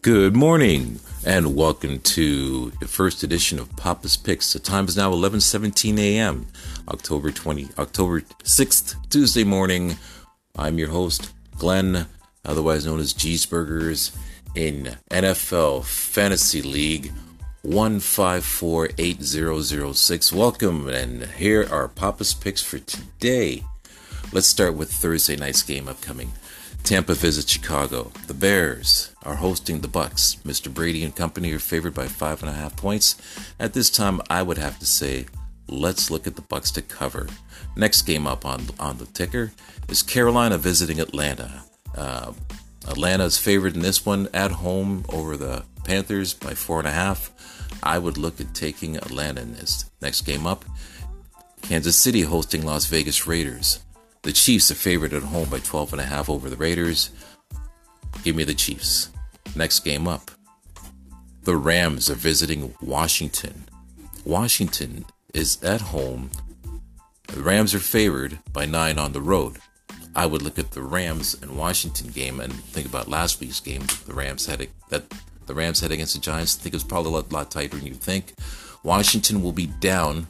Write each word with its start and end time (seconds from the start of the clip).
Good 0.00 0.36
morning 0.36 1.00
and 1.26 1.56
welcome 1.56 1.98
to 1.98 2.70
the 2.78 2.86
first 2.86 3.24
edition 3.24 3.58
of 3.58 3.76
Papa's 3.76 4.16
Picks. 4.16 4.52
The 4.52 4.60
time 4.60 4.86
is 4.86 4.96
now 4.96 5.10
11:17 5.10 5.98
a.m. 5.98 6.46
October 6.86 7.32
20 7.32 7.70
October 7.76 8.20
6th, 8.20 8.94
Tuesday 9.10 9.42
morning. 9.42 9.96
I'm 10.54 10.78
your 10.78 10.90
host, 10.90 11.32
Glenn, 11.58 12.06
otherwise 12.44 12.86
known 12.86 13.00
as 13.00 13.12
Cheeseburgers 13.12 14.16
in 14.54 14.98
NFL 15.10 15.84
Fantasy 15.84 16.62
League 16.62 17.10
1548006. 17.66 20.32
Welcome 20.32 20.88
and 20.88 21.24
here 21.24 21.66
are 21.72 21.88
Papa's 21.88 22.34
Picks 22.34 22.62
for 22.62 22.78
today. 22.78 23.64
Let's 24.32 24.46
start 24.46 24.74
with 24.74 24.92
Thursday 24.92 25.34
night's 25.34 25.64
game 25.64 25.88
upcoming. 25.88 26.34
Tampa 26.84 27.14
visits 27.14 27.50
Chicago. 27.50 28.12
The 28.28 28.34
Bears 28.34 29.10
are 29.28 29.36
hosting 29.36 29.80
the 29.80 29.88
Bucks. 29.88 30.38
Mr. 30.46 30.72
Brady 30.72 31.04
and 31.04 31.14
company 31.14 31.52
are 31.52 31.58
favored 31.58 31.92
by 31.92 32.06
five 32.06 32.42
and 32.42 32.50
a 32.50 32.54
half 32.54 32.74
points. 32.76 33.14
At 33.60 33.74
this 33.74 33.90
time, 33.90 34.22
I 34.30 34.42
would 34.42 34.56
have 34.56 34.78
to 34.78 34.86
say, 34.86 35.26
let's 35.68 36.10
look 36.10 36.26
at 36.26 36.34
the 36.34 36.42
Bucks 36.42 36.70
to 36.72 36.82
cover. 36.82 37.26
Next 37.76 38.02
game 38.02 38.26
up 38.26 38.46
on 38.46 38.62
on 38.80 38.96
the 38.96 39.04
ticker 39.06 39.52
is 39.88 40.02
Carolina 40.02 40.56
visiting 40.56 40.98
Atlanta. 40.98 41.62
Uh, 41.94 42.32
Atlanta 42.88 43.24
is 43.24 43.36
favored 43.36 43.74
in 43.74 43.82
this 43.82 44.06
one 44.06 44.28
at 44.32 44.50
home 44.50 45.04
over 45.10 45.36
the 45.36 45.62
Panthers 45.84 46.32
by 46.32 46.54
four 46.54 46.78
and 46.78 46.88
a 46.88 46.92
half. 46.92 47.30
I 47.82 47.98
would 47.98 48.16
look 48.16 48.40
at 48.40 48.54
taking 48.54 48.96
Atlanta 48.96 49.42
in 49.42 49.52
this. 49.52 49.84
Next 50.00 50.22
game 50.22 50.46
up, 50.46 50.64
Kansas 51.60 51.96
City 51.96 52.22
hosting 52.22 52.64
Las 52.64 52.86
Vegas 52.86 53.26
Raiders. 53.26 53.80
The 54.22 54.32
Chiefs 54.32 54.70
are 54.70 54.74
favored 54.74 55.12
at 55.12 55.22
home 55.22 55.50
by 55.50 55.58
12 55.58 55.92
and 55.92 56.00
a 56.00 56.06
half 56.06 56.30
over 56.30 56.48
the 56.48 56.56
Raiders. 56.56 57.10
Give 58.24 58.34
me 58.34 58.44
the 58.44 58.54
Chiefs. 58.54 59.10
Next 59.54 59.80
game 59.80 60.06
up. 60.06 60.30
The 61.42 61.56
Rams 61.56 62.10
are 62.10 62.14
visiting 62.14 62.74
Washington. 62.80 63.68
Washington 64.24 65.04
is 65.32 65.62
at 65.62 65.80
home. 65.80 66.30
The 67.28 67.42
Rams 67.42 67.74
are 67.74 67.80
favored 67.80 68.38
by 68.52 68.66
9 68.66 68.98
on 68.98 69.12
the 69.12 69.20
road. 69.20 69.58
I 70.14 70.26
would 70.26 70.42
look 70.42 70.58
at 70.58 70.72
the 70.72 70.82
Rams 70.82 71.36
and 71.40 71.56
Washington 71.56 72.08
game 72.08 72.40
and 72.40 72.52
think 72.52 72.86
about 72.86 73.08
last 73.08 73.40
week's 73.40 73.60
game. 73.60 73.86
The 74.06 74.14
Rams 74.14 74.46
had 74.46 74.62
a, 74.62 74.66
that 74.90 75.04
the 75.46 75.54
Rams 75.54 75.80
had 75.80 75.92
against 75.92 76.14
the 76.14 76.20
Giants. 76.20 76.58
I 76.58 76.62
think 76.62 76.74
it 76.74 76.76
was 76.76 76.84
probably 76.84 77.12
a 77.12 77.14
lot, 77.14 77.32
lot 77.32 77.50
tighter 77.50 77.76
than 77.76 77.86
you 77.86 77.94
think. 77.94 78.34
Washington 78.82 79.42
will 79.42 79.52
be 79.52 79.66
down 79.66 80.26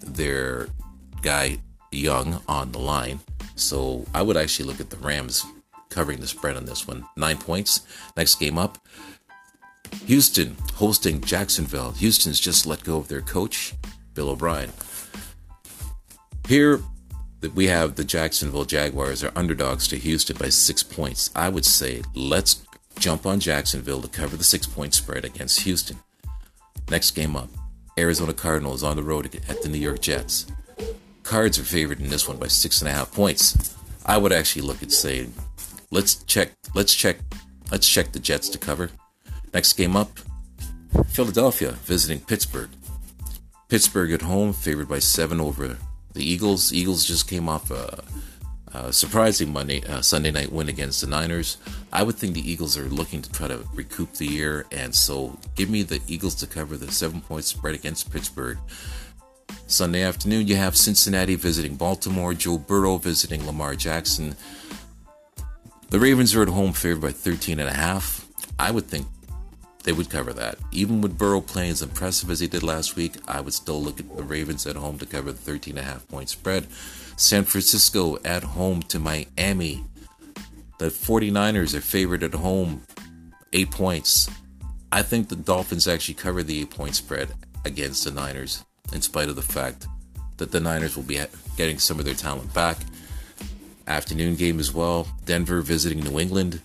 their 0.00 0.68
guy 1.22 1.58
Young 1.94 2.42
on 2.48 2.72
the 2.72 2.78
line. 2.78 3.20
So 3.56 4.04
I 4.14 4.22
would 4.22 4.36
actually 4.36 4.66
look 4.66 4.80
at 4.80 4.90
the 4.90 4.96
Rams 4.96 5.44
covering 5.94 6.20
the 6.20 6.26
spread 6.26 6.56
on 6.56 6.64
this 6.66 6.88
one. 6.88 7.06
Nine 7.16 7.38
points. 7.38 7.82
Next 8.16 8.34
game 8.34 8.58
up. 8.58 8.78
Houston 10.06 10.56
hosting 10.74 11.20
Jacksonville. 11.20 11.92
Houston's 11.92 12.40
just 12.40 12.66
let 12.66 12.82
go 12.82 12.98
of 12.98 13.08
their 13.08 13.20
coach, 13.20 13.74
Bill 14.12 14.30
O'Brien. 14.30 14.72
Here 16.48 16.80
we 17.54 17.66
have 17.66 17.94
the 17.94 18.04
Jacksonville 18.04 18.64
Jaguars 18.64 19.22
are 19.22 19.32
underdogs 19.36 19.86
to 19.88 19.96
Houston 19.96 20.36
by 20.36 20.48
six 20.48 20.82
points. 20.82 21.30
I 21.36 21.48
would 21.48 21.64
say 21.64 22.02
let's 22.14 22.66
jump 22.98 23.24
on 23.24 23.38
Jacksonville 23.38 24.02
to 24.02 24.08
cover 24.08 24.36
the 24.36 24.44
six 24.44 24.66
point 24.66 24.94
spread 24.94 25.24
against 25.24 25.60
Houston. 25.60 25.98
Next 26.90 27.12
game 27.12 27.36
up. 27.36 27.50
Arizona 27.96 28.32
Cardinals 28.32 28.82
on 28.82 28.96
the 28.96 29.02
road 29.02 29.26
at 29.48 29.62
the 29.62 29.68
New 29.68 29.78
York 29.78 30.00
Jets. 30.00 30.46
Cards 31.22 31.58
are 31.58 31.64
favored 31.64 32.00
in 32.00 32.08
this 32.08 32.26
one 32.26 32.38
by 32.38 32.48
six 32.48 32.80
and 32.80 32.88
a 32.88 32.92
half 32.92 33.12
points. 33.12 33.76
I 34.04 34.18
would 34.18 34.32
actually 34.32 34.62
look 34.62 34.82
at 34.82 34.92
saying, 34.92 35.32
let's 35.94 36.24
check, 36.24 36.50
let's 36.74 36.92
check, 36.92 37.18
let's 37.70 37.88
check 37.88 38.10
the 38.10 38.18
Jets 38.18 38.48
to 38.48 38.58
cover. 38.58 38.90
Next 39.54 39.74
game 39.74 39.96
up, 39.96 40.10
Philadelphia 41.06 41.72
visiting 41.84 42.18
Pittsburgh. 42.18 42.68
Pittsburgh 43.68 44.10
at 44.12 44.22
home, 44.22 44.52
favored 44.52 44.88
by 44.88 44.98
seven 44.98 45.40
over 45.40 45.78
the 46.12 46.24
Eagles. 46.24 46.72
Eagles 46.72 47.04
just 47.04 47.28
came 47.28 47.48
off 47.48 47.70
a, 47.70 48.02
a 48.72 48.92
surprising 48.92 49.52
Monday, 49.52 49.84
uh, 49.86 50.02
Sunday 50.02 50.32
night 50.32 50.50
win 50.50 50.68
against 50.68 51.00
the 51.00 51.06
Niners. 51.06 51.58
I 51.92 52.02
would 52.02 52.16
think 52.16 52.34
the 52.34 52.50
Eagles 52.50 52.76
are 52.76 52.88
looking 52.88 53.22
to 53.22 53.30
try 53.30 53.46
to 53.46 53.64
recoup 53.72 54.14
the 54.14 54.26
year, 54.26 54.66
and 54.72 54.92
so 54.92 55.38
give 55.54 55.70
me 55.70 55.84
the 55.84 56.00
Eagles 56.08 56.34
to 56.36 56.48
cover 56.48 56.76
the 56.76 56.90
seven 56.90 57.20
point 57.20 57.44
spread 57.44 57.76
against 57.76 58.12
Pittsburgh. 58.12 58.58
Sunday 59.68 60.02
afternoon, 60.02 60.48
you 60.48 60.56
have 60.56 60.76
Cincinnati 60.76 61.36
visiting 61.36 61.76
Baltimore, 61.76 62.34
Joe 62.34 62.58
Burrow 62.58 62.96
visiting 62.96 63.46
Lamar 63.46 63.76
Jackson. 63.76 64.34
The 65.94 66.00
Ravens 66.00 66.34
are 66.34 66.42
at 66.42 66.48
home 66.48 66.72
favored 66.72 67.02
by 67.02 67.12
13 67.12 67.60
and 67.60 67.68
a 67.68 67.72
half. 67.72 68.26
I 68.58 68.72
would 68.72 68.88
think 68.88 69.06
they 69.84 69.92
would 69.92 70.10
cover 70.10 70.32
that. 70.32 70.58
Even 70.72 71.00
with 71.00 71.16
Burrow 71.16 71.40
playing 71.40 71.70
as 71.70 71.82
impressive 71.82 72.30
as 72.30 72.40
he 72.40 72.48
did 72.48 72.64
last 72.64 72.96
week, 72.96 73.14
I 73.28 73.40
would 73.40 73.54
still 73.54 73.80
look 73.80 74.00
at 74.00 74.16
the 74.16 74.24
Ravens 74.24 74.66
at 74.66 74.74
home 74.74 74.98
to 74.98 75.06
cover 75.06 75.30
the 75.30 75.38
13 75.38 75.78
and 75.78 75.86
a 75.86 75.88
half 75.88 76.08
point 76.08 76.30
spread. 76.30 76.66
San 77.16 77.44
Francisco 77.44 78.18
at 78.24 78.42
home 78.42 78.82
to 78.82 78.98
Miami. 78.98 79.84
The 80.80 80.86
49ers 80.86 81.76
are 81.76 81.80
favored 81.80 82.24
at 82.24 82.34
home, 82.34 82.82
8 83.52 83.70
points. 83.70 84.28
I 84.90 85.02
think 85.02 85.28
the 85.28 85.36
Dolphins 85.36 85.86
actually 85.86 86.14
cover 86.14 86.42
the 86.42 86.62
8 86.62 86.70
point 86.70 86.96
spread 86.96 87.28
against 87.64 88.02
the 88.02 88.10
Niners 88.10 88.64
in 88.92 89.00
spite 89.00 89.28
of 89.28 89.36
the 89.36 89.42
fact 89.42 89.86
that 90.38 90.50
the 90.50 90.58
Niners 90.58 90.96
will 90.96 91.04
be 91.04 91.20
getting 91.56 91.78
some 91.78 92.00
of 92.00 92.04
their 92.04 92.14
talent 92.14 92.52
back. 92.52 92.78
Afternoon 93.86 94.36
game 94.36 94.58
as 94.58 94.72
well. 94.72 95.06
Denver 95.24 95.60
visiting 95.60 96.00
New 96.00 96.18
England. 96.18 96.62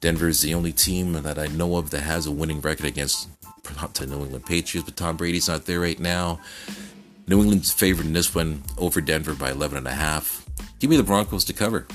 Denver 0.00 0.28
is 0.28 0.42
the 0.42 0.54
only 0.54 0.72
team 0.72 1.14
that 1.14 1.38
I 1.38 1.46
know 1.46 1.76
of 1.76 1.90
that 1.90 2.02
has 2.02 2.26
a 2.26 2.30
winning 2.30 2.60
record 2.60 2.86
against 2.86 3.28
the 3.94 4.06
New 4.06 4.22
England 4.22 4.46
Patriots, 4.46 4.88
but 4.88 4.96
Tom 4.96 5.16
Brady's 5.16 5.48
not 5.48 5.66
there 5.66 5.80
right 5.80 5.98
now. 5.98 6.40
New 7.26 7.40
England's 7.40 7.72
favored 7.72 8.06
in 8.06 8.12
this 8.12 8.34
one 8.34 8.62
over 8.78 9.00
Denver 9.00 9.34
by 9.34 9.50
11 9.50 9.76
and 9.78 9.88
a 9.88 9.92
half. 9.92 10.46
Give 10.78 10.88
me 10.88 10.96
the 10.96 11.02
Broncos 11.02 11.44
to 11.46 11.52
cover. 11.52 11.86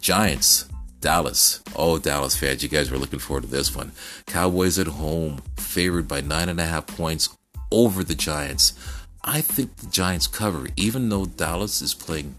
Giants, 0.00 0.68
Dallas. 1.00 1.62
Oh, 1.76 1.98
Dallas 1.98 2.36
fans, 2.36 2.62
you 2.62 2.68
guys 2.68 2.90
were 2.90 2.98
looking 2.98 3.18
forward 3.18 3.44
to 3.44 3.50
this 3.50 3.74
one. 3.74 3.92
Cowboys 4.26 4.78
at 4.78 4.86
home, 4.86 5.40
favored 5.56 6.08
by 6.08 6.20
nine 6.20 6.48
and 6.48 6.60
a 6.60 6.66
half 6.66 6.86
points 6.86 7.28
over 7.70 8.04
the 8.04 8.14
Giants. 8.14 8.72
I 9.22 9.40
think 9.40 9.76
the 9.76 9.86
Giants 9.86 10.26
cover, 10.26 10.68
even 10.76 11.08
though 11.08 11.24
Dallas 11.24 11.80
is 11.80 11.94
playing 11.94 12.34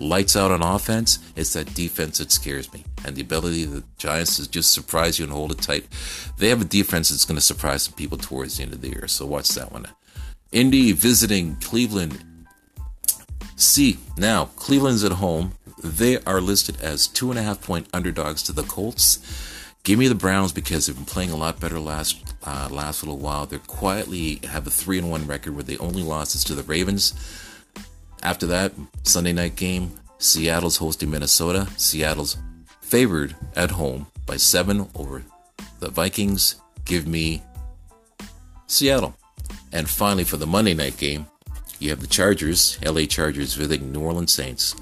lights 0.00 0.34
out 0.34 0.50
on 0.50 0.62
offense, 0.62 1.18
it's 1.36 1.52
that 1.52 1.74
defense 1.74 2.18
that 2.18 2.32
scares 2.32 2.72
me. 2.72 2.84
And 3.04 3.14
the 3.14 3.22
ability 3.22 3.64
of 3.64 3.72
the 3.72 3.84
Giants 3.98 4.36
to 4.36 4.50
just 4.50 4.72
surprise 4.72 5.18
you 5.18 5.24
and 5.24 5.32
hold 5.32 5.52
it 5.52 5.58
tight. 5.58 5.86
They 6.38 6.48
have 6.48 6.60
a 6.60 6.64
defense 6.64 7.10
that's 7.10 7.24
going 7.24 7.36
to 7.36 7.42
surprise 7.42 7.84
some 7.84 7.94
people 7.94 8.18
towards 8.18 8.56
the 8.56 8.64
end 8.64 8.72
of 8.72 8.80
the 8.80 8.88
year. 8.88 9.06
So 9.06 9.26
watch 9.26 9.50
that 9.50 9.72
one. 9.72 9.86
Indy 10.50 10.92
visiting 10.92 11.56
Cleveland. 11.56 12.24
See, 13.56 13.98
now, 14.16 14.46
Cleveland's 14.56 15.04
at 15.04 15.12
home. 15.12 15.52
They 15.82 16.18
are 16.24 16.40
listed 16.40 16.80
as 16.80 17.06
two 17.06 17.30
and 17.30 17.38
a 17.38 17.42
half 17.42 17.62
point 17.62 17.86
underdogs 17.92 18.42
to 18.44 18.52
the 18.52 18.62
Colts. 18.62 19.18
Give 19.82 19.98
me 19.98 20.08
the 20.08 20.14
Browns 20.14 20.52
because 20.52 20.86
they've 20.86 20.96
been 20.96 21.06
playing 21.06 21.30
a 21.30 21.36
lot 21.36 21.58
better 21.58 21.78
last 21.78 22.34
uh, 22.44 22.68
last 22.70 23.02
little 23.02 23.18
while. 23.18 23.46
They 23.46 23.58
quietly 23.58 24.40
have 24.44 24.66
a 24.66 24.70
three 24.70 24.98
and 24.98 25.10
one 25.10 25.26
record 25.26 25.54
where 25.54 25.62
they 25.62 25.78
only 25.78 26.02
losses 26.02 26.44
to 26.44 26.54
the 26.54 26.62
Ravens. 26.62 27.14
After 28.22 28.46
that 28.46 28.72
Sunday 29.02 29.32
night 29.32 29.56
game, 29.56 29.92
Seattle's 30.18 30.76
hosting 30.76 31.10
Minnesota. 31.10 31.66
Seattle's 31.76 32.36
favored 32.80 33.34
at 33.56 33.70
home 33.70 34.06
by 34.26 34.36
seven 34.36 34.88
over 34.94 35.22
the 35.78 35.90
Vikings. 35.90 36.56
Give 36.84 37.06
me 37.06 37.42
Seattle. 38.66 39.16
And 39.72 39.88
finally, 39.88 40.24
for 40.24 40.36
the 40.36 40.46
Monday 40.46 40.74
night 40.74 40.96
game, 40.98 41.26
you 41.78 41.90
have 41.90 42.00
the 42.00 42.06
Chargers, 42.06 42.78
LA 42.84 43.04
Chargers, 43.06 43.54
visiting 43.54 43.92
New 43.92 44.00
Orleans 44.00 44.34
Saints 44.34 44.74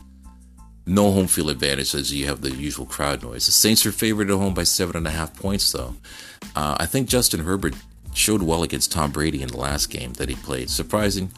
no 0.89 1.13
home 1.13 1.27
field 1.27 1.51
advantage 1.51 1.95
as 1.95 2.13
you 2.13 2.27
have 2.27 2.41
the 2.41 2.51
usual 2.51 2.87
crowd 2.87 3.23
noise. 3.23 3.47
The 3.47 3.53
Saints 3.53 3.85
are 3.85 3.93
favored 3.93 4.31
at 4.31 4.37
home 4.37 4.55
by 4.55 4.65
seven 4.65 4.97
and 4.97 5.07
a 5.07 5.11
half 5.11 5.37
points, 5.37 5.71
though. 5.71 5.95
Uh, 6.57 6.77
I 6.81 6.87
think 6.87 7.09
Justin 7.09 7.41
Herbert 7.41 7.75
showed 8.15 8.43
well 8.43 8.63
against 8.63 8.91
Tom 8.91 9.13
Brady 9.13 9.43
in 9.43 9.49
the 9.49 9.59
last 9.59 9.91
game 9.91 10.15
that 10.15 10.31
he 10.31 10.35
played. 10.35 10.71
Surprising, 10.71 11.31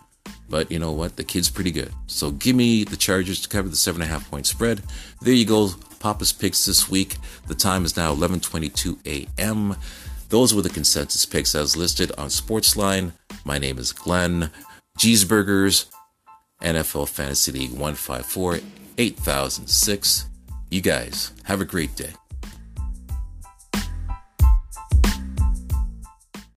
but 0.51 0.71
you 0.71 0.79
know 0.79 0.93
what? 0.93 1.17
The 1.17 1.25
kid's 1.25 1.49
pretty 1.49 1.71
good. 1.71 1.93
So 2.07 2.33
give 2.33 2.57
me 2.57 2.85
the 2.85 2.97
Chargers 2.97 3.41
to 3.41 3.49
cover 3.49 3.69
the 3.69 3.77
seven 3.77 4.03
and 4.03 4.11
a 4.11 4.13
half 4.13 4.29
point 4.29 4.47
spread. 4.47 4.83
There 5.23 5.33
you 5.33 5.47
go. 5.47 5.71
Papa's 6.01 6.33
picks 6.33 6.67
this 6.67 6.91
week. 6.91 7.17
The 7.47 7.55
time 7.55 7.85
is 7.85 7.97
now 7.97 8.15
11:22 8.15 8.99
a.m. 9.07 9.77
Those 10.29 10.55
were 10.55 10.63
the 10.63 10.69
consensus 10.69 11.25
picks 11.25 11.55
as 11.55 11.77
listed 11.77 12.13
on 12.19 12.29
Sportsline. 12.29 13.13
My 13.45 13.59
name 13.59 13.79
is 13.79 13.93
Glenn. 13.93 14.51
Cheeseburgers, 14.99 15.87
NFL 16.63 17.09
Fantasy 17.09 17.53
League 17.53 17.71
154 17.71 18.61
8006. 18.99 20.27
You 20.71 20.81
guys 20.81 21.33
have 21.45 21.61
a 21.61 21.65
great 21.65 21.97
day. 21.97 22.13